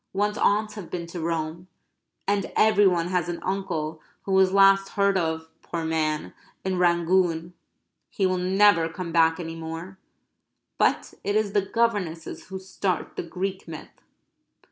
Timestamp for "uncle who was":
3.43-4.51